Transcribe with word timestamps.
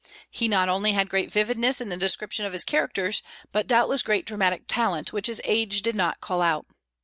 He 0.31 0.47
not 0.47 0.67
only 0.67 0.93
had 0.93 1.11
great 1.11 1.31
vividness 1.31 1.79
in 1.79 1.89
the 1.89 1.95
description 1.95 2.43
of 2.43 2.53
his 2.53 2.63
characters, 2.63 3.21
but 3.51 3.67
doubtless 3.67 4.01
great 4.01 4.25
dramatic 4.25 4.63
talent, 4.67 5.13
which 5.13 5.27
his 5.27 5.41
age 5.43 5.83
did 5.83 5.93
not 5.93 6.19
call 6.21 6.41
out. 6.41 6.65